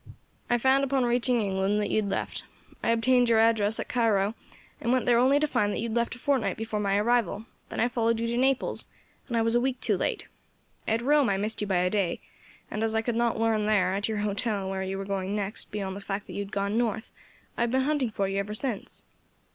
I 0.49 0.57
found 0.57 0.83
upon 0.83 1.05
reaching 1.05 1.39
England 1.41 1.77
that 1.77 1.91
you 1.91 1.97
had 1.97 2.09
left; 2.09 2.43
I 2.83 2.89
obtained 2.89 3.29
your 3.29 3.37
address 3.37 3.79
at 3.79 3.87
Cairo, 3.87 4.33
and 4.81 4.91
went 4.91 5.05
there 5.05 5.19
only 5.19 5.39
to 5.39 5.45
find 5.45 5.77
you 5.77 5.89
had 5.89 5.95
left 5.95 6.15
a 6.15 6.17
fortnight 6.17 6.57
before 6.57 6.79
my 6.79 6.97
arrival; 6.97 7.45
then 7.69 7.79
I 7.79 7.87
followed 7.87 8.19
you 8.19 8.25
to 8.25 8.35
Naples, 8.35 8.87
and 9.29 9.43
was 9.45 9.53
a 9.53 9.61
week 9.61 9.79
too 9.79 9.95
late. 9.97 10.25
At 10.87 11.03
Rome 11.03 11.29
I 11.29 11.37
missed 11.37 11.61
you 11.61 11.67
by 11.67 11.75
a 11.77 11.89
day, 11.91 12.19
and 12.71 12.81
as 12.81 12.95
I 12.95 13.03
could 13.03 13.13
not 13.15 13.39
learn 13.39 13.67
there, 13.67 13.93
at 13.93 14.07
your 14.07 14.17
hotel, 14.17 14.67
where 14.67 14.81
you 14.81 14.97
were 14.97 15.05
going 15.05 15.35
next, 15.35 15.69
beyond 15.69 15.95
the 15.95 16.01
fact 16.01 16.25
that 16.25 16.33
you 16.33 16.39
had 16.41 16.51
gone 16.51 16.79
North, 16.79 17.11
I 17.55 17.61
have 17.61 17.69
been 17.69 17.81
hunting 17.81 18.09
for 18.09 18.27
you 18.27 18.39
ever 18.39 18.55
since." 18.55 19.03